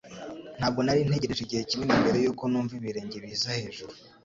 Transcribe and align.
Ntabwo 0.57 0.79
nari 0.83 1.01
ntegereje 1.07 1.41
igihe 1.43 1.63
kinini 1.69 2.01
mbere 2.01 2.17
yuko 2.23 2.43
numva 2.47 2.73
ibirenge 2.79 3.17
biza 3.23 3.49
hejuru. 3.59 3.93